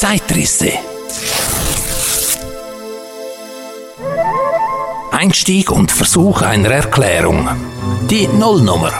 Zeitrisse. 0.00 0.72
Einstieg 5.10 5.70
und 5.70 5.92
Versuch 5.92 6.40
einer 6.40 6.70
Erklärung. 6.70 7.46
Die 8.08 8.26
Nullnummer. 8.26 8.94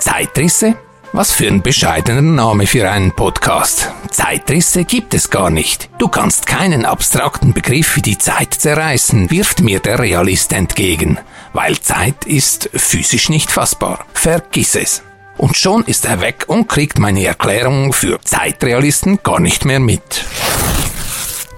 Zeitrisse? 0.00 0.74
Was 1.16 1.32
für 1.32 1.46
ein 1.46 1.62
bescheidener 1.62 2.20
Name 2.20 2.66
für 2.66 2.90
einen 2.90 3.10
Podcast. 3.10 3.90
Zeitrisse 4.10 4.84
gibt 4.84 5.14
es 5.14 5.30
gar 5.30 5.48
nicht. 5.48 5.88
Du 5.96 6.08
kannst 6.08 6.44
keinen 6.44 6.84
abstrakten 6.84 7.54
Begriff 7.54 7.96
wie 7.96 8.02
die 8.02 8.18
Zeit 8.18 8.52
zerreißen, 8.52 9.30
wirft 9.30 9.62
mir 9.62 9.80
der 9.80 9.98
Realist 9.98 10.52
entgegen. 10.52 11.16
Weil 11.54 11.78
Zeit 11.78 12.26
ist 12.26 12.68
physisch 12.74 13.30
nicht 13.30 13.50
fassbar. 13.50 14.04
Vergiss 14.12 14.74
es. 14.74 15.02
Und 15.38 15.56
schon 15.56 15.84
ist 15.84 16.04
er 16.04 16.20
weg 16.20 16.44
und 16.48 16.68
kriegt 16.68 16.98
meine 16.98 17.24
Erklärung 17.24 17.94
für 17.94 18.20
Zeitrealisten 18.20 19.20
gar 19.22 19.40
nicht 19.40 19.64
mehr 19.64 19.80
mit. 19.80 20.22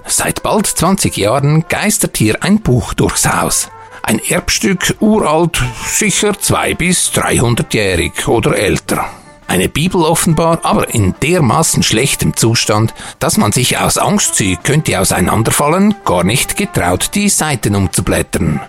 Seit 0.05 0.41
bald 0.41 0.67
20 0.67 1.17
Jahren 1.17 1.65
geistert 1.67 2.15
hier 2.15 2.45
ein 2.45 2.61
Buch 2.61 2.93
durchs 2.93 3.27
Haus. 3.27 3.69
Ein 4.03 4.19
Erbstück, 4.19 4.95
uralt, 5.01 5.61
sicher 5.85 6.39
zwei 6.39 6.75
bis 6.75 7.11
dreihundertjährig 7.11 8.25
oder 8.29 8.57
älter. 8.57 9.05
Eine 9.49 9.67
Bibel 9.67 10.03
offenbar, 10.03 10.59
aber 10.61 10.93
in 10.93 11.15
dermaßen 11.23 11.81
schlechtem 11.81 12.35
Zustand, 12.35 12.93
dass 13.17 13.37
man 13.37 13.51
sich 13.51 13.79
aus 13.79 13.97
Angst, 13.97 14.35
sie 14.35 14.59
könnte 14.61 14.99
auseinanderfallen, 15.01 15.95
gar 16.05 16.23
nicht 16.23 16.55
getraut, 16.55 17.09
die 17.15 17.29
Seiten 17.29 17.75
umzublättern. 17.75 18.61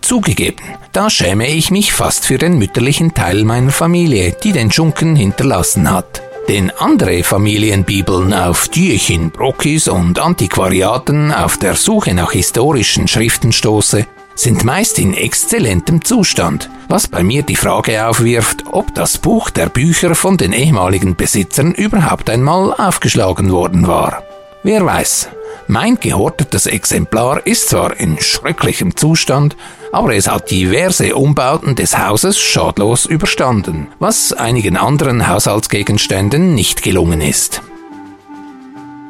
Zugegeben, 0.00 0.64
da 0.92 1.10
schäme 1.10 1.48
ich 1.48 1.70
mich 1.70 1.92
fast 1.92 2.24
für 2.24 2.38
den 2.38 2.56
mütterlichen 2.56 3.12
Teil 3.12 3.44
meiner 3.44 3.72
Familie, 3.72 4.34
die 4.42 4.52
den 4.52 4.72
Schunken 4.72 5.16
hinterlassen 5.16 5.90
hat. 5.90 6.22
Denn 6.48 6.70
andere 6.70 7.22
Familienbibeln, 7.24 8.32
auf 8.32 8.68
die 8.68 8.92
ich 8.92 9.10
in 9.10 9.30
Brockis 9.30 9.86
und 9.86 10.18
Antiquariaten 10.18 11.30
auf 11.30 11.58
der 11.58 11.76
Suche 11.76 12.14
nach 12.14 12.32
historischen 12.32 13.06
Schriften 13.06 13.52
stoße, 13.52 14.06
sind 14.34 14.64
meist 14.64 14.98
in 14.98 15.14
exzellentem 15.14 16.04
Zustand, 16.04 16.70
was 16.88 17.08
bei 17.08 17.22
mir 17.22 17.42
die 17.42 17.56
Frage 17.56 18.06
aufwirft, 18.06 18.64
ob 18.70 18.94
das 18.94 19.18
Buch 19.18 19.50
der 19.50 19.68
Bücher 19.68 20.14
von 20.14 20.36
den 20.36 20.52
ehemaligen 20.52 21.16
Besitzern 21.16 21.72
überhaupt 21.72 22.30
einmal 22.30 22.72
aufgeschlagen 22.72 23.50
worden 23.50 23.86
war. 23.86 24.22
Wer 24.62 24.84
weiß, 24.84 25.28
mein 25.66 25.98
gehortetes 25.98 26.66
Exemplar 26.66 27.46
ist 27.46 27.70
zwar 27.70 27.98
in 27.98 28.20
schrecklichem 28.20 28.96
Zustand, 28.96 29.56
aber 29.92 30.14
es 30.14 30.28
hat 30.28 30.50
diverse 30.50 31.14
Umbauten 31.14 31.74
des 31.74 31.98
Hauses 31.98 32.38
schadlos 32.38 33.06
überstanden, 33.06 33.88
was 33.98 34.32
einigen 34.32 34.76
anderen 34.76 35.28
Haushaltsgegenständen 35.28 36.54
nicht 36.54 36.82
gelungen 36.82 37.20
ist. 37.20 37.62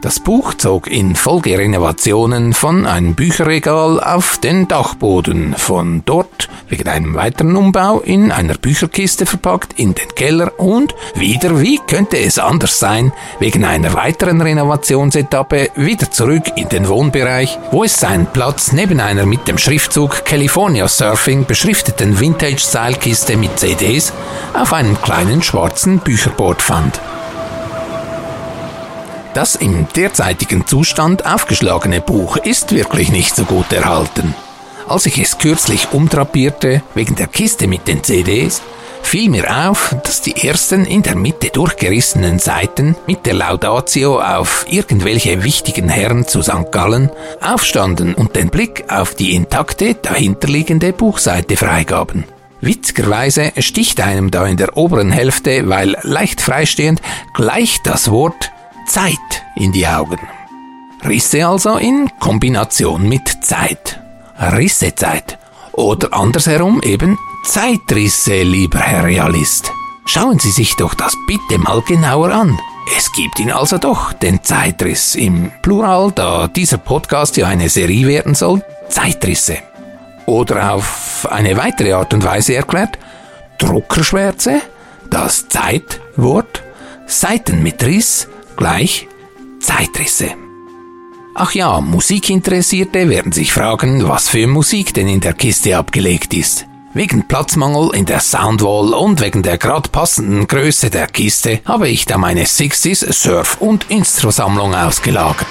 Das 0.03 0.19
Buch 0.19 0.55
zog 0.55 0.89
in 0.91 1.15
Folgerenovationen 1.15 2.55
von 2.55 2.87
einem 2.87 3.15
Bücherregal 3.15 4.01
auf 4.01 4.37
den 4.39 4.67
Dachboden, 4.67 5.55
von 5.57 6.03
dort 6.05 6.49
wegen 6.69 6.89
einem 6.89 7.15
weiteren 7.15 7.55
Umbau 7.55 8.01
in 8.01 8.33
einer 8.33 8.55
Bücherkiste 8.55 9.27
verpackt 9.27 9.79
in 9.79 9.95
den 9.95 10.09
Keller 10.17 10.59
und 10.59 10.93
wieder, 11.15 11.61
wie 11.61 11.79
könnte 11.79 12.19
es 12.19 12.41
anders 12.41 12.81
sein, 12.81 13.13
wegen 13.39 13.65
einer 13.65 13.95
weiteren 13.95 14.41
Renovationsetappe 14.41 15.71
wieder 15.77 16.11
zurück 16.11 16.51
in 16.57 16.69
den 16.69 16.89
Wohnbereich, 16.89 17.57
wo 17.71 17.85
es 17.85 18.01
seinen 18.01 18.27
Platz 18.27 18.73
neben 18.73 18.99
einer 18.99 19.25
mit 19.25 19.47
dem 19.47 19.57
Schriftzug 19.57 20.25
California 20.25 20.89
Surfing 20.89 21.47
beschrifteten 21.47 22.19
Vintage-Style-Kiste 22.19 23.37
mit 23.37 23.57
CDs 23.57 24.13
auf 24.53 24.73
einem 24.73 25.01
kleinen 25.01 25.45
schwarzen 25.45 26.01
Bücherboard 26.01 26.61
fand. 26.61 27.01
Das 29.35 29.57
im 29.57 29.87
derzeitigen 29.97 30.67
Zustand 30.67 31.25
aufgeschlagene 31.25 32.03
Buch 32.03 32.37
ist 32.37 32.73
wirklich 32.73 33.11
nicht 33.11 33.35
so 33.35 33.45
gut 33.45 33.73
erhalten. 33.73 34.35
Als 34.87 35.07
ich 35.07 35.19
es 35.19 35.39
kürzlich 35.39 35.93
umdrapierte, 35.93 36.83
wegen 36.95 37.15
der 37.15 37.29
Kiste 37.29 37.67
mit 37.67 37.89
den 37.89 38.05
CDs, 38.05 38.61
fiel 39.03 39.31
mir 39.31 39.69
auf, 39.69 39.97
dass 40.05 40.21
die 40.21 40.47
ersten 40.47 40.85
in 40.85 41.03
der 41.03 41.17
Mitte 41.17 41.49
durchgerissenen 41.49 42.39
Seiten 42.41 42.95
mit 43.07 43.25
der 43.25 43.33
Laudatio 43.33 44.21
auf 44.21 44.67
irgendwelche 44.69 45.43
wichtigen 45.43 45.89
Herren 45.89 46.27
zu 46.27 46.43
St. 46.43 46.71
Gallen 46.71 47.11
aufstanden 47.41 48.15
und 48.15 48.37
den 48.37 48.51
Blick 48.51 48.85
auf 48.89 49.15
die 49.15 49.35
intakte 49.35 49.95
dahinterliegende 49.95 50.93
Buchseite 50.93 51.57
freigaben. 51.57 52.25
Witzigerweise 52.61 53.53
sticht 53.59 53.99
einem 54.01 54.31
da 54.31 54.47
in 54.47 54.59
der 54.59 54.77
oberen 54.77 55.11
Hälfte, 55.11 55.69
weil 55.71 55.97
leicht 56.03 56.43
freistehend, 56.43 57.01
gleich 57.35 57.81
das 57.83 58.11
Wort 58.11 58.53
Zeit 58.87 59.45
in 59.57 59.73
die 59.73 59.87
Augen. 59.87 60.19
Risse 61.05 61.47
also 61.47 61.77
in 61.77 62.11
Kombination 62.19 63.09
mit 63.09 63.45
Zeit. 63.45 64.01
Rissezeit. 64.39 65.39
Oder 65.73 66.13
andersherum 66.13 66.81
eben 66.83 67.19
Zeitrisse, 67.45 68.43
lieber 68.43 68.79
Herr 68.79 69.05
Realist. 69.05 69.73
Schauen 70.05 70.39
Sie 70.39 70.51
sich 70.51 70.77
doch 70.77 70.95
das 70.95 71.15
bitte 71.27 71.59
mal 71.59 71.81
genauer 71.83 72.31
an. 72.31 72.59
Es 72.97 73.13
gibt 73.13 73.39
ihn 73.41 73.51
also 73.51 73.79
doch, 73.79 74.13
den 74.13 74.43
Zeitriss 74.43 75.15
im 75.15 75.51
Plural, 75.63 76.13
da 76.13 76.49
dieser 76.49 76.79
Podcast 76.79 77.37
ja 77.37 77.47
eine 77.47 77.69
Serie 77.69 78.07
werden 78.07 78.35
soll, 78.35 78.63
Zeitrisse. 78.89 79.59
Oder 80.27 80.75
auf 80.75 81.27
eine 81.31 81.57
weitere 81.57 81.93
Art 81.93 82.13
und 82.15 82.25
Weise 82.25 82.55
erklärt, 82.55 82.99
Druckerschwärze, 83.59 84.61
das 85.09 85.49
Zeitwort, 85.49 86.63
Seiten 87.07 87.63
mit 87.63 87.83
Riss, 87.85 88.29
gleich 88.63 89.09
Zeitrisse. 89.59 90.37
Ach 91.35 91.51
ja, 91.51 91.81
Musikinteressierte 91.81 93.09
werden 93.09 93.33
sich 93.33 93.53
fragen, 93.53 94.09
was 94.09 94.29
für 94.29 94.47
Musik 94.47 94.95
denn 94.95 95.09
in 95.09 95.19
der 95.19 95.33
Kiste 95.33 95.77
abgelegt 95.77 96.33
ist. 96.33 96.67
Wegen 96.95 97.27
Platzmangel 97.27 97.93
in 97.93 98.07
der 98.07 98.21
Soundwall 98.21 98.95
und 98.95 99.21
wegen 99.21 99.43
der 99.43 99.59
grad 99.59 99.91
passenden 99.91 100.47
Größe 100.47 100.91
der 100.91 101.09
Kiste 101.09 101.61
habe 101.65 101.89
ich 101.89 102.05
da 102.05 102.19
meine 102.19 102.45
60s 102.45 103.13
Surf- 103.13 103.57
und 103.59 103.91
Instro-Sammlung 103.91 104.77
ausgelagert. 104.77 105.49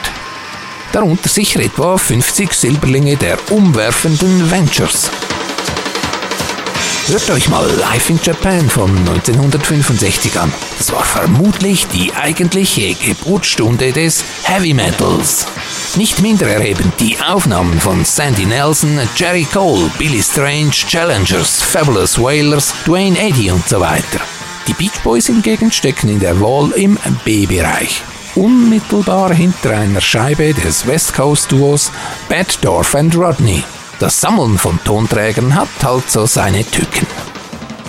Darunter 0.94 1.28
sicher 1.28 1.60
etwa 1.60 1.98
50 1.98 2.54
Silberlinge 2.54 3.18
der 3.18 3.38
umwerfenden 3.52 4.50
Ventures. 4.50 5.12
Hört 7.12 7.30
euch 7.30 7.50
mal 7.50 7.70
Live 7.70 8.10
in 8.10 8.22
Japan 8.24 8.70
von 8.70 8.90
1965 8.90 10.40
an. 10.40 10.50
Das 10.78 10.94
war 10.94 11.04
vermutlich 11.04 11.86
die 11.88 12.14
eigentliche 12.14 12.96
Geburtsstunde 12.96 13.92
des 13.92 14.24
Heavy 14.44 14.74
Metals. 14.74 15.46
Nicht 15.98 16.22
minder 16.22 16.48
erhebend 16.48 16.94
die 17.02 17.18
Aufnahmen 17.20 17.82
von 17.82 18.06
Sandy 18.06 18.46
Nelson, 18.46 18.98
Jerry 19.18 19.44
Cole, 19.44 19.92
Billy 19.98 20.24
Strange, 20.24 20.72
Challengers, 20.72 21.62
Fabulous 21.62 22.18
Whalers, 22.18 22.74
Dwayne 22.86 23.20
Eddy 23.20 23.52
und 23.52 23.68
so 23.68 23.82
weiter. 23.82 24.22
Die 24.68 24.74
Beach 24.74 25.02
Boys 25.04 25.26
hingegen 25.26 25.70
stecken 25.70 26.08
in 26.08 26.22
der 26.22 26.40
Wall 26.40 26.72
im 26.78 26.98
B-Bereich. 27.26 28.04
Unmittelbar 28.36 29.34
hinter 29.34 29.72
einer 29.72 30.00
Scheibe 30.00 30.54
des 30.54 30.88
West 30.88 31.14
Coast 31.14 31.52
Duos 31.52 31.92
Bad 32.30 32.58
Dorf 32.64 32.96
and 32.96 33.14
Rodney. 33.18 33.66
Das 34.02 34.20
Sammeln 34.20 34.58
von 34.58 34.84
Tonträgern 34.84 35.54
hat 35.54 35.70
halt 35.84 36.10
so 36.10 36.26
seine 36.26 36.66
Tücken. 36.66 37.06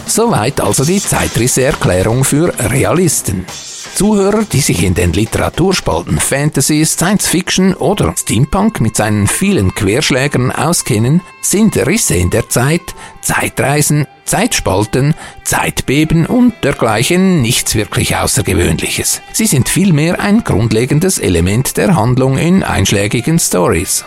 Soweit 0.04 0.60
also 0.60 0.84
die 0.84 1.00
Zeitrisse-Erklärung 1.00 2.22
für 2.22 2.52
Realisten. 2.70 3.46
Zuhörer, 3.94 4.42
die 4.42 4.60
sich 4.60 4.82
in 4.82 4.92
den 4.92 5.14
Literaturspalten 5.14 6.20
Fantasy, 6.20 6.84
Science 6.84 7.26
Fiction 7.28 7.72
oder 7.72 8.14
Steampunk 8.14 8.82
mit 8.82 8.94
seinen 8.94 9.26
vielen 9.26 9.74
Querschlägern 9.74 10.52
auskennen, 10.52 11.22
sind 11.40 11.78
Risse 11.78 12.16
in 12.16 12.28
der 12.28 12.50
Zeit, 12.50 12.94
Zeitreisen, 13.22 14.06
Zeitspalten, 14.26 15.14
Zeitbeben 15.44 16.26
und 16.26 16.52
dergleichen 16.62 17.40
nichts 17.40 17.74
wirklich 17.74 18.16
Außergewöhnliches. 18.16 19.22
Sie 19.32 19.46
sind 19.46 19.70
vielmehr 19.70 20.20
ein 20.20 20.44
grundlegendes 20.44 21.18
Element 21.18 21.78
der 21.78 21.96
Handlung 21.96 22.36
in 22.36 22.62
einschlägigen 22.62 23.38
Stories. 23.38 24.04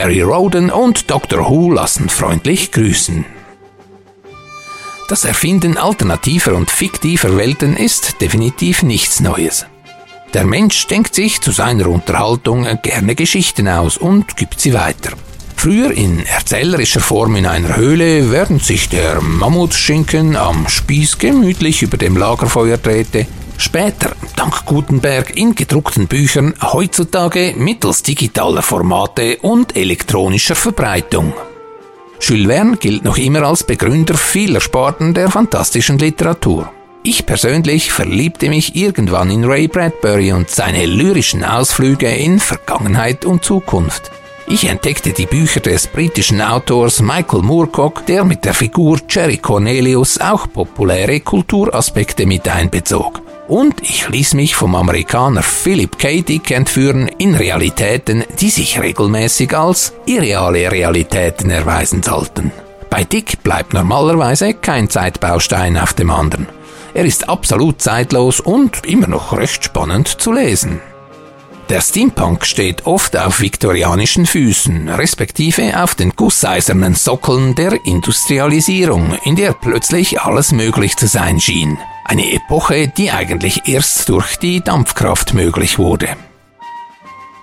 Perry 0.00 0.22
Roden 0.22 0.70
und 0.70 1.10
Dr. 1.10 1.46
Who 1.50 1.72
lassen 1.72 2.08
freundlich 2.08 2.72
grüßen. 2.72 3.26
Das 5.10 5.26
Erfinden 5.26 5.76
alternativer 5.76 6.54
und 6.54 6.70
fiktiver 6.70 7.36
Welten 7.36 7.76
ist 7.76 8.22
definitiv 8.22 8.82
nichts 8.82 9.20
Neues. 9.20 9.66
Der 10.32 10.46
Mensch 10.46 10.86
denkt 10.86 11.14
sich 11.14 11.42
zu 11.42 11.50
seiner 11.50 11.86
Unterhaltung 11.86 12.66
gerne 12.82 13.14
Geschichten 13.14 13.68
aus 13.68 13.98
und 13.98 14.38
gibt 14.38 14.58
sie 14.58 14.72
weiter. 14.72 15.10
Früher 15.54 15.90
in 15.90 16.24
erzählerischer 16.24 17.00
Form 17.00 17.36
in 17.36 17.44
einer 17.44 17.76
Höhle, 17.76 18.30
während 18.32 18.64
sich 18.64 18.88
der 18.88 19.20
Mammutschinken 19.20 20.34
am 20.34 20.66
Spieß 20.66 21.18
gemütlich 21.18 21.82
über 21.82 21.98
dem 21.98 22.16
Lagerfeuer 22.16 22.78
drehte, 22.78 23.26
Später, 23.60 24.12
dank 24.36 24.64
Gutenberg, 24.64 25.36
in 25.36 25.54
gedruckten 25.54 26.06
Büchern, 26.08 26.54
heutzutage 26.62 27.52
mittels 27.58 28.02
digitaler 28.02 28.62
Formate 28.62 29.36
und 29.42 29.76
elektronischer 29.76 30.54
Verbreitung. 30.54 31.34
Jules 32.22 32.46
Verne 32.46 32.78
gilt 32.78 33.04
noch 33.04 33.18
immer 33.18 33.42
als 33.42 33.62
Begründer 33.62 34.14
vieler 34.14 34.62
Sparten 34.62 35.12
der 35.12 35.30
fantastischen 35.30 35.98
Literatur. 35.98 36.72
Ich 37.02 37.26
persönlich 37.26 37.92
verliebte 37.92 38.48
mich 38.48 38.76
irgendwann 38.76 39.30
in 39.30 39.44
Ray 39.44 39.68
Bradbury 39.68 40.32
und 40.32 40.48
seine 40.48 40.86
lyrischen 40.86 41.44
Ausflüge 41.44 42.08
in 42.08 42.40
Vergangenheit 42.40 43.26
und 43.26 43.44
Zukunft. 43.44 44.10
Ich 44.46 44.64
entdeckte 44.64 45.12
die 45.12 45.26
Bücher 45.26 45.60
des 45.60 45.86
britischen 45.86 46.40
Autors 46.40 47.02
Michael 47.02 47.42
Moorcock, 47.42 48.06
der 48.06 48.24
mit 48.24 48.42
der 48.46 48.54
Figur 48.54 48.98
Jerry 49.06 49.36
Cornelius 49.36 50.18
auch 50.18 50.50
populäre 50.50 51.20
Kulturaspekte 51.20 52.24
mit 52.24 52.48
einbezog. 52.48 53.20
Und 53.50 53.82
ich 53.82 54.08
ließ 54.08 54.34
mich 54.34 54.54
vom 54.54 54.76
Amerikaner 54.76 55.42
Philip 55.42 55.98
K. 55.98 56.22
Dick 56.22 56.52
entführen 56.52 57.08
in 57.18 57.34
Realitäten, 57.34 58.22
die 58.38 58.48
sich 58.48 58.80
regelmäßig 58.80 59.56
als 59.58 59.92
irreale 60.06 60.70
Realitäten 60.70 61.50
erweisen 61.50 62.00
sollten. 62.00 62.52
Bei 62.90 63.02
Dick 63.02 63.42
bleibt 63.42 63.74
normalerweise 63.74 64.54
kein 64.54 64.88
Zeitbaustein 64.88 65.76
auf 65.78 65.94
dem 65.94 66.12
anderen. 66.12 66.46
Er 66.94 67.04
ist 67.04 67.28
absolut 67.28 67.82
zeitlos 67.82 68.38
und 68.38 68.86
immer 68.86 69.08
noch 69.08 69.36
recht 69.36 69.64
spannend 69.64 70.06
zu 70.06 70.32
lesen. 70.32 70.80
Der 71.70 71.80
Steampunk 71.80 72.46
steht 72.46 72.86
oft 72.86 73.16
auf 73.16 73.40
viktorianischen 73.40 74.26
Füßen, 74.26 74.88
respektive 74.90 75.82
auf 75.82 75.96
den 75.96 76.10
gusseisernen 76.10 76.94
Sockeln 76.94 77.56
der 77.56 77.84
Industrialisierung, 77.84 79.18
in 79.24 79.34
der 79.34 79.54
plötzlich 79.54 80.20
alles 80.20 80.52
möglich 80.52 80.96
zu 80.96 81.08
sein 81.08 81.40
schien. 81.40 81.78
Eine 82.10 82.32
Epoche, 82.32 82.88
die 82.88 83.12
eigentlich 83.12 83.68
erst 83.68 84.08
durch 84.08 84.36
die 84.36 84.60
Dampfkraft 84.60 85.32
möglich 85.32 85.78
wurde. 85.78 86.08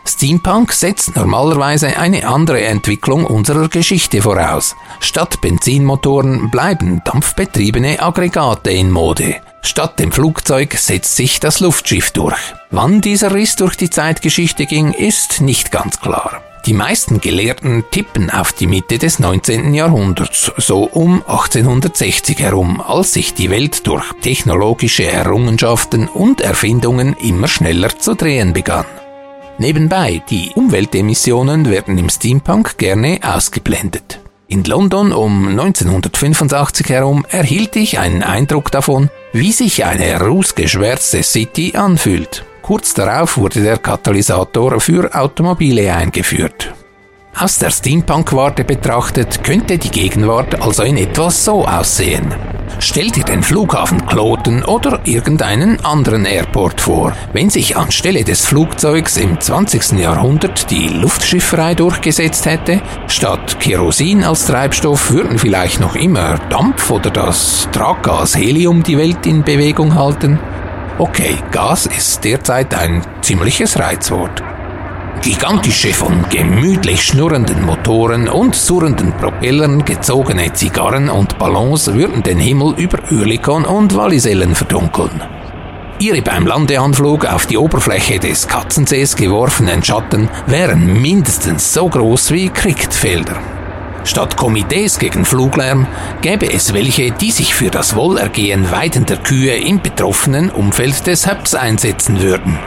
Steampunk 0.05 0.73
setzt 0.73 1.15
normalerweise 1.15 1.95
eine 1.97 2.27
andere 2.27 2.59
Entwicklung 2.65 3.25
unserer 3.25 3.69
Geschichte 3.69 4.21
voraus. 4.21 4.75
Statt 4.99 5.39
Benzinmotoren 5.39 6.51
bleiben 6.51 7.01
dampfbetriebene 7.05 8.01
Aggregate 8.01 8.69
in 8.71 8.91
Mode. 8.91 9.37
Statt 9.61 9.99
dem 9.99 10.11
Flugzeug 10.11 10.73
setzt 10.73 11.15
sich 11.15 11.39
das 11.39 11.61
Luftschiff 11.61 12.11
durch. 12.11 12.37
Wann 12.69 12.99
dieser 12.99 13.33
Riss 13.33 13.55
durch 13.55 13.77
die 13.77 13.89
Zeitgeschichte 13.89 14.65
ging, 14.65 14.91
ist 14.91 15.39
nicht 15.39 15.71
ganz 15.71 16.01
klar. 16.01 16.41
Die 16.65 16.74
meisten 16.74 17.21
Gelehrten 17.21 17.86
tippen 17.92 18.30
auf 18.30 18.51
die 18.51 18.68
Mitte 18.68 18.98
des 18.98 19.19
19. 19.19 19.74
Jahrhunderts, 19.74 20.51
so 20.57 20.83
um 20.83 21.21
1860 21.21 22.39
herum, 22.39 22.81
als 22.81 23.13
sich 23.13 23.33
die 23.33 23.50
Welt 23.50 23.88
durch 23.88 24.06
technologische 24.21 25.06
Errungenschaften 25.06 26.07
und 26.09 26.42
Erfindungen 26.42 27.15
immer 27.21 27.48
schneller 27.48 27.98
zu 27.98 28.15
drehen 28.15 28.51
begann. 28.51 28.86
Nebenbei, 29.59 30.21
die 30.30 30.51
Umweltemissionen 30.56 31.69
werden 31.69 31.98
im 31.98 32.09
Steampunk 32.09 32.77
gerne 32.77 33.19
ausgeblendet. 33.24 34.19
In 34.50 34.63
London 34.63 35.12
um 35.12 35.48
1985 35.48 36.89
herum 36.89 37.25
erhielt 37.30 37.75
ich 37.75 38.00
einen 38.00 38.24
Eindruck 38.24 38.71
davon, 38.71 39.10
wie 39.33 39.51
sich 39.51 39.83
eine 39.83 40.21
rußgeschwärzte 40.21 41.24
City 41.24 41.74
anfühlt. 41.75 42.45
Kurz 42.67 42.93
darauf 42.93 43.37
wurde 43.37 43.63
der 43.63 43.77
Katalysator 43.77 44.81
für 44.81 45.15
Automobile 45.15 45.93
eingeführt. 45.93 46.73
Aus 47.33 47.59
der 47.59 47.69
Steampunk-Warte 47.69 48.65
betrachtet 48.65 49.41
könnte 49.41 49.77
die 49.77 49.89
Gegenwart 49.89 50.61
also 50.61 50.83
in 50.83 50.97
etwas 50.97 51.45
so 51.45 51.65
aussehen. 51.65 52.35
Stell 52.79 53.09
dir 53.09 53.23
den 53.23 53.41
Flughafen 53.41 54.05
Kloten 54.05 54.65
oder 54.65 54.99
irgendeinen 55.05 55.79
anderen 55.85 56.25
Airport 56.25 56.81
vor. 56.81 57.13
Wenn 57.31 57.49
sich 57.49 57.77
anstelle 57.77 58.25
des 58.25 58.45
Flugzeugs 58.45 59.15
im 59.15 59.39
20. 59.39 59.93
Jahrhundert 59.93 60.69
die 60.69 60.89
Luftschifferei 60.89 61.73
durchgesetzt 61.73 62.45
hätte, 62.47 62.81
statt 63.07 63.61
Kerosin 63.61 64.25
als 64.25 64.45
Treibstoff 64.45 65.09
würden 65.11 65.39
vielleicht 65.39 65.79
noch 65.79 65.95
immer 65.95 66.37
Dampf 66.49 66.91
oder 66.91 67.11
das 67.11 67.69
Traggas 67.71 68.35
Helium 68.35 68.83
die 68.83 68.97
Welt 68.97 69.25
in 69.25 69.43
Bewegung 69.43 69.95
halten. 69.95 70.37
Okay, 70.99 71.35
Gas 71.51 71.85
ist 71.85 72.23
derzeit 72.23 72.73
ein 72.73 73.03
ziemliches 73.21 73.77
Reizwort. 73.77 74.41
Gigantische 75.21 75.94
von 75.94 76.25
gemütlich 76.31 77.03
schnurrenden 77.03 77.63
Motoren 77.63 78.27
und 78.27 78.55
surrenden 78.55 79.11
Propellern 79.11 79.85
gezogene 79.85 80.51
Zigarren 80.53 81.09
und 81.09 81.38
Ballons 81.38 81.94
würden 81.94 82.23
den 82.23 82.39
Himmel 82.39 82.73
über 82.79 82.97
Oerlikon 83.11 83.65
und 83.65 83.95
Wallisellen 83.95 84.55
verdunkeln. 84.55 85.21
Ihre 85.99 86.23
beim 86.23 86.47
Landeanflug 86.47 87.25
auf 87.25 87.45
die 87.45 87.57
Oberfläche 87.57 88.17
des 88.17 88.47
Katzensees 88.47 89.15
geworfenen 89.15 89.83
Schatten 89.83 90.29
wären 90.47 91.00
mindestens 91.00 91.73
so 91.75 91.88
groß 91.89 92.31
wie 92.31 92.50
Kriegtfelder. 92.50 93.56
Statt 94.07 94.38
Komitees 94.38 95.00
gegen 95.00 95.25
Fluglärm 95.25 95.86
gäbe 96.21 96.51
es 96.51 96.74
welche, 96.74 97.12
die 97.12 97.30
sich 97.30 97.54
für 97.54 97.69
das 97.69 97.94
Wohlergehen 97.94 98.71
weidender 98.71 99.18
Kühe 99.18 99.57
im 99.57 99.81
betroffenen 99.81 100.50
Umfeld 100.50 101.06
des 101.06 101.27
Hubs 101.27 101.54
einsetzen 101.56 102.21
würden. 102.21 102.57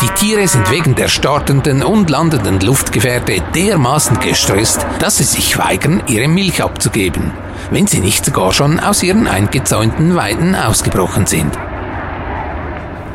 Die 0.00 0.08
Tiere 0.10 0.46
sind 0.46 0.70
wegen 0.70 0.94
der 0.94 1.08
startenden 1.08 1.82
und 1.82 2.10
landenden 2.10 2.60
Luftgefährte 2.60 3.42
dermaßen 3.56 4.20
gestresst, 4.20 4.86
dass 5.00 5.16
sie 5.16 5.24
sich 5.24 5.58
weigern, 5.58 6.00
ihre 6.06 6.28
Milch 6.28 6.62
abzugeben, 6.62 7.32
wenn 7.72 7.88
sie 7.88 8.00
nicht 8.00 8.24
sogar 8.24 8.52
schon 8.52 8.78
aus 8.78 9.02
ihren 9.02 9.26
eingezäunten 9.26 10.14
Weiden 10.14 10.54
ausgebrochen 10.54 11.26
sind. 11.26 11.58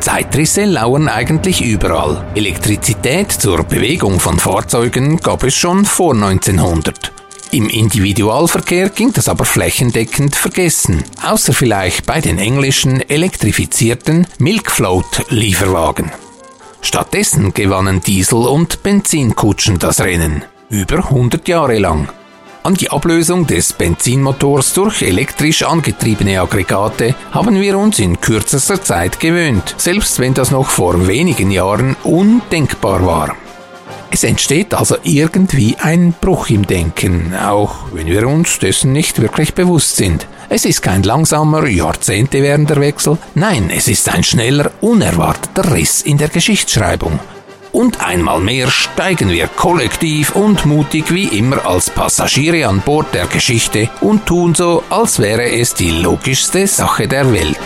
Zeitrisse 0.00 0.64
lauern 0.66 1.08
eigentlich 1.08 1.64
überall. 1.64 2.24
Elektrizität 2.34 3.32
zur 3.32 3.64
Bewegung 3.64 4.20
von 4.20 4.38
Fahrzeugen 4.38 5.16
gab 5.16 5.44
es 5.44 5.54
schon 5.54 5.86
vor 5.86 6.12
1900. 6.14 7.19
Im 7.52 7.68
Individualverkehr 7.68 8.90
ging 8.90 9.12
das 9.12 9.28
aber 9.28 9.44
flächendeckend 9.44 10.36
vergessen, 10.36 11.02
außer 11.20 11.52
vielleicht 11.52 12.06
bei 12.06 12.20
den 12.20 12.38
englischen 12.38 13.00
elektrifizierten 13.10 14.28
Milkfloat-Lieferwagen. 14.38 16.12
Stattdessen 16.80 17.52
gewannen 17.52 18.02
Diesel- 18.02 18.46
und 18.46 18.84
Benzinkutschen 18.84 19.80
das 19.80 20.00
Rennen. 20.00 20.44
Über 20.68 20.98
100 20.98 21.48
Jahre 21.48 21.78
lang. 21.78 22.08
An 22.62 22.74
die 22.74 22.90
Ablösung 22.90 23.48
des 23.48 23.72
Benzinmotors 23.72 24.72
durch 24.74 25.02
elektrisch 25.02 25.64
angetriebene 25.64 26.40
Aggregate 26.40 27.16
haben 27.32 27.60
wir 27.60 27.76
uns 27.76 27.98
in 27.98 28.20
kürzester 28.20 28.80
Zeit 28.80 29.18
gewöhnt, 29.18 29.74
selbst 29.76 30.20
wenn 30.20 30.34
das 30.34 30.52
noch 30.52 30.70
vor 30.70 31.08
wenigen 31.08 31.50
Jahren 31.50 31.96
undenkbar 32.04 33.04
war. 33.04 33.34
Es 34.12 34.24
entsteht 34.24 34.74
also 34.74 34.96
irgendwie 35.04 35.76
ein 35.80 36.12
Bruch 36.20 36.50
im 36.50 36.66
Denken, 36.66 37.32
auch 37.36 37.76
wenn 37.92 38.08
wir 38.08 38.26
uns 38.26 38.58
dessen 38.58 38.92
nicht 38.92 39.22
wirklich 39.22 39.54
bewusst 39.54 39.96
sind. 39.96 40.26
Es 40.48 40.64
ist 40.64 40.82
kein 40.82 41.04
langsamer, 41.04 41.68
Jahrzehnte 41.68 42.42
währender 42.42 42.80
Wechsel, 42.80 43.18
nein, 43.36 43.70
es 43.74 43.86
ist 43.86 44.08
ein 44.08 44.24
schneller, 44.24 44.72
unerwarteter 44.80 45.72
Riss 45.72 46.02
in 46.02 46.18
der 46.18 46.28
Geschichtsschreibung. 46.28 47.20
Und 47.70 48.04
einmal 48.04 48.40
mehr 48.40 48.68
steigen 48.68 49.30
wir 49.30 49.46
kollektiv 49.46 50.34
und 50.34 50.66
mutig 50.66 51.14
wie 51.14 51.26
immer 51.26 51.64
als 51.64 51.88
Passagiere 51.88 52.66
an 52.66 52.80
Bord 52.80 53.14
der 53.14 53.26
Geschichte 53.26 53.88
und 54.00 54.26
tun 54.26 54.56
so, 54.56 54.82
als 54.90 55.20
wäre 55.20 55.52
es 55.52 55.74
die 55.74 55.92
logischste 55.92 56.66
Sache 56.66 57.06
der 57.06 57.32
Welt. 57.32 57.58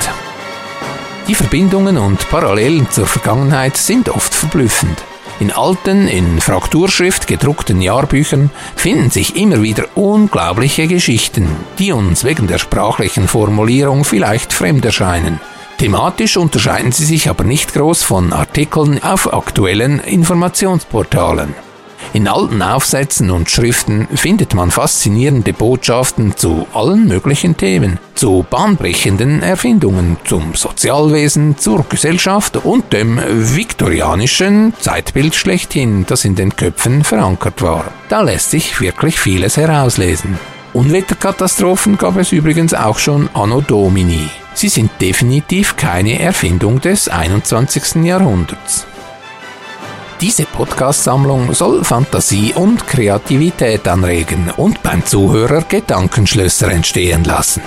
Die 1.27 1.35
Verbindungen 1.35 1.97
und 1.97 2.29
Parallelen 2.29 2.91
zur 2.91 3.07
Vergangenheit 3.07 3.79
sind 3.79 4.11
oft 4.11 4.35
verblüffend. 4.35 5.03
In 5.41 5.51
alten, 5.51 6.07
in 6.07 6.41
Frakturschrift 6.41 7.27
gedruckten 7.27 7.83
Jahrbüchern 7.83 8.51
finden 8.77 9.11
sich 9.11 9.37
immer 9.37 9.63
wieder 9.63 9.87
unglaubliche 9.97 10.87
Geschichten, 10.87 11.49
die 11.79 11.91
uns 11.91 12.23
wegen 12.23 12.47
der 12.47 12.59
sprachlichen 12.59 13.27
Formulierung 13.27 14.05
vielleicht 14.05 14.53
fremd 14.53 14.85
erscheinen. 14.85 15.41
Thematisch 15.79 16.37
unterscheiden 16.37 16.93
sie 16.93 17.05
sich 17.05 17.29
aber 17.29 17.43
nicht 17.43 17.75
groß 17.75 18.05
von 18.05 18.33
Artikeln 18.33 19.03
auf 19.03 19.35
aktuellen 19.35 19.99
Informationsportalen. 19.99 21.55
In 22.15 22.29
alten 22.29 22.63
Aufsätzen 22.63 23.33
und 23.33 23.51
Schriften 23.51 24.07
findet 24.15 24.55
man 24.55 24.71
faszinierende 24.71 25.53
Botschaften 25.53 26.37
zu 26.37 26.69
allen 26.73 27.09
möglichen 27.09 27.57
Themen, 27.57 27.99
zu 28.15 28.47
bahnbrechenden 28.49 29.43
Erfindungen, 29.43 30.17
zum 30.25 30.55
Sozialwesen, 30.55 31.59
zur 31.59 31.85
Gesellschaft 31.89 32.57
und 32.59 32.93
dem 32.93 33.19
viktorianischen 33.19 34.75
Zeitbild 34.79 35.35
schlechthin, 35.35 36.07
das 36.07 36.25
in 36.25 36.37
den 36.37 36.55
Köpfen 36.55 37.03
verankert 37.03 37.63
war. 37.63 37.87
Da 38.09 38.21
lässt 38.21 38.53
sich 38.53 38.81
wirklich 38.81 39.19
vieles 39.19 39.57
herauslesen. 39.57 40.39
Unwetterkatastrophen 40.73 41.99
gab 41.99 42.17
es 42.17 42.31
übrigens 42.31 42.75
auch 42.75 43.01
schon 43.01 43.29
anno 43.35 43.61
Domini. 43.61 44.31
Sie 44.55 44.69
sind 44.69 44.93
definitiv 45.01 45.75
keine 45.75 46.21
Erfindung 46.21 46.81
des 46.81 47.09
21. 47.09 48.05
Jahrhunderts. 48.05 48.87
Diese 50.25 50.47
Podcast-Sammlung 50.47 51.53
soll 51.53 51.85
Fantasie 51.85 52.55
und 52.55 52.87
Kreativität 52.87 53.87
anregen 53.87 54.51
und 54.57 54.83
beim 54.83 55.05
Zuhörer 55.05 55.61
Gedankenschlösser 55.69 56.71
entstehen 56.71 57.25
lassen. 57.25 57.61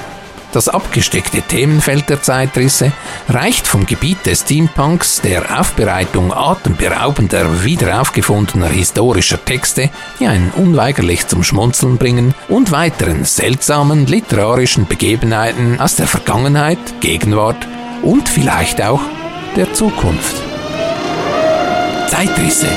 Das 0.53 0.67
abgesteckte 0.67 1.43
Themenfeld 1.43 2.09
der 2.09 2.23
Zeitrisse 2.23 2.93
reicht 3.29 3.67
vom 3.67 3.85
Gebiet 3.85 4.25
des 4.25 4.39
Steampunks, 4.39 5.21
der 5.21 5.59
Aufbereitung 5.59 6.33
atemberaubender, 6.33 7.63
wiederaufgefundener 7.63 8.69
historischer 8.69 9.45
Texte, 9.45 9.91
die 10.19 10.25
einen 10.25 10.49
unweigerlich 10.49 11.27
zum 11.27 11.43
Schmunzeln 11.43 11.97
bringen, 11.97 12.33
und 12.49 12.71
weiteren 12.71 13.23
seltsamen 13.23 14.07
literarischen 14.07 14.87
Begebenheiten 14.87 15.79
aus 15.79 15.95
der 15.95 16.07
Vergangenheit, 16.07 16.79
Gegenwart 17.01 17.67
und 18.01 18.27
vielleicht 18.27 18.81
auch 18.81 19.01
der 19.55 19.71
Zukunft. 19.75 20.56
Zeitrisse. 22.07 22.67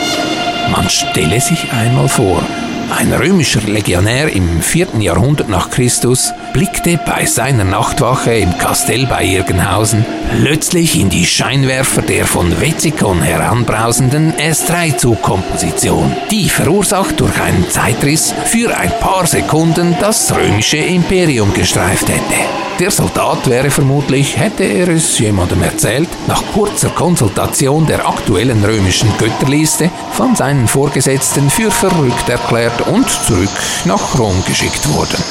Man 0.71 0.89
stelle 0.91 1.41
sich 1.41 1.73
einmal 1.73 2.09
vor, 2.09 2.43
ein 2.91 3.13
römischer 3.13 3.61
Legionär 3.61 4.33
im 4.33 4.61
4. 4.61 4.89
Jahrhundert 5.01 5.49
nach 5.49 5.71
Christus 5.71 6.33
blickte 6.53 6.99
bei 7.05 7.25
seiner 7.25 7.65
Nachtwache 7.65 8.35
im 8.35 8.57
Kastell 8.59 9.07
bei 9.07 9.25
Irgenhausen 9.25 10.05
plötzlich 10.41 10.99
in 10.99 11.09
die 11.09 11.27
Scheinwerfer 11.27 12.03
der 12.03 12.27
von 12.27 12.61
Wetzikon 12.61 13.23
heranbrausenden 13.23 14.33
S3-Zugkomposition, 14.35 16.17
die 16.31 16.49
verursacht 16.49 17.21
durch 17.21 17.41
einen 17.41 17.69
Zeitriss 17.71 18.35
für 18.47 18.77
ein 18.77 18.93
paar 19.01 19.27
Sekunden 19.27 19.97
das 20.01 20.35
römische 20.35 20.79
Imperium 20.79 21.53
gestreift 21.55 22.09
hätte. 22.09 22.61
Der 22.81 22.91
Soldat 22.91 23.47
wäre 23.51 23.71
vermutlich, 23.71 24.39
hätte 24.39 24.65
er 24.65 24.89
es 24.89 25.19
jemandem 25.19 25.63
erzählt, 25.63 26.09
nach 26.27 26.43
kurzer 26.55 26.89
Konsultation 26.89 27.87
der 27.87 28.09
aktuellen 28.09 28.65
römischen 28.65 29.11
Götterliste 29.19 29.91
von 30.13 30.35
seinen 30.35 30.67
Vorgesetzten 30.67 31.51
für 31.51 31.71
verrückt 31.71 32.31
erklärt 32.31 32.80
und 32.83 33.09
zurück 33.27 33.49
nach 33.85 34.19
Rom 34.19 34.43
geschickt 34.47 34.93
worden. 34.93 35.23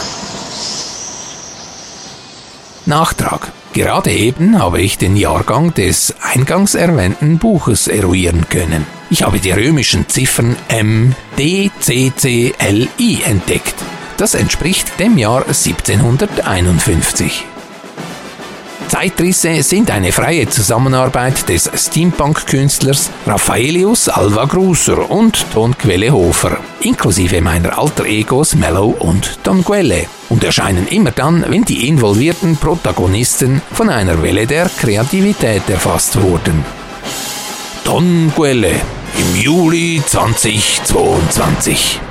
Nachtrag. 2.86 3.52
Gerade 3.74 4.12
eben 4.12 4.58
habe 4.58 4.82
ich 4.82 4.98
den 4.98 5.16
Jahrgang 5.16 5.76
des 5.76 6.16
eingangs 6.22 6.74
erwähnten 6.74 7.38
Buches 7.38 7.88
eruieren 7.88 8.48
können. 8.50 8.88
Ich 9.12 9.24
habe 9.24 9.40
die 9.40 9.52
römischen 9.52 10.10
Ziffern 10.10 10.56
M, 10.70 11.14
D, 11.38 11.70
C, 11.80 12.12
C, 12.16 12.54
L, 12.58 12.88
I 13.00 13.22
entdeckt. 13.24 13.76
Das 14.18 14.34
entspricht 14.34 15.00
dem 15.00 15.20
Jahr 15.20 15.46
1751. 15.46 17.46
Zeitrisse 18.90 19.62
sind 19.62 19.92
eine 19.92 20.12
freie 20.12 20.50
Zusammenarbeit 20.50 21.48
des 21.48 21.70
Steampunk-Künstlers 21.76 23.12
Raffaelius 23.28 24.10
Alva 24.10 24.46
Gruser 24.46 25.12
und 25.12 25.46
Tonquelle 25.54 26.12
Hofer, 26.12 26.58
inklusive 26.82 27.40
meiner 27.40 27.78
alter 27.78 28.06
Egos 28.06 28.56
Mellow 28.56 28.96
und 28.98 29.38
Don 29.44 29.64
Quelle, 29.64 30.08
und 30.30 30.44
erscheinen 30.44 30.88
immer 30.88 31.12
dann, 31.12 31.46
wenn 31.50 31.64
die 31.66 31.88
involvierten 31.88 32.58
Protagonisten 32.58 33.62
von 33.74 33.92
einer 33.92 34.24
Welle 34.24 34.48
der 34.48 34.68
Kreativität 34.70 35.70
erfasst 35.70 36.20
wurden. 36.20 36.66
Don 37.84 38.34
Quelle 38.36 38.72
im 38.72 39.36
Juli 39.40 40.02
2022. 40.04 42.02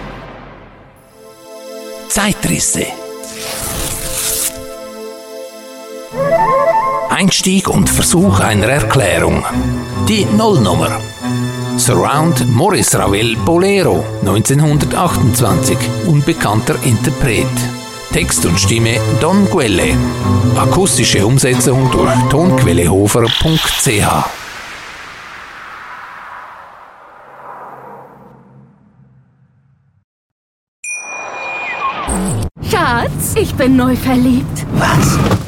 Zeitrisse. 2.08 2.97
Einstieg 7.18 7.68
und 7.68 7.90
Versuch 7.90 8.38
einer 8.38 8.68
Erklärung. 8.68 9.44
Die 10.08 10.24
Nullnummer. 10.24 11.00
Surround 11.76 12.48
Maurice 12.48 12.96
Ravel 12.96 13.36
Bolero 13.38 14.04
1928. 14.20 15.76
Unbekannter 16.06 16.76
Interpret. 16.84 17.48
Text 18.12 18.46
und 18.46 18.60
Stimme 18.60 19.00
Don 19.20 19.50
Quelle. 19.50 19.96
Akustische 20.56 21.26
Umsetzung 21.26 21.90
durch 21.90 22.14
tonquellehofer.ch. 22.30 24.06
Schatz, 32.70 33.34
ich 33.34 33.52
bin 33.56 33.74
neu 33.74 33.96
verliebt. 33.96 34.64
Was? 34.74 35.47